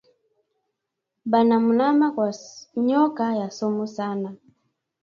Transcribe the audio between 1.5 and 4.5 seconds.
muluma kwa nyoka ya sumu sana